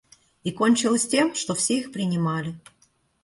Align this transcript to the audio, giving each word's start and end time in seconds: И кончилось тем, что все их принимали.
И 0.43 0.49
кончилось 0.51 1.05
тем, 1.07 1.35
что 1.35 1.53
все 1.53 1.77
их 1.77 1.91
принимали. 1.91 2.55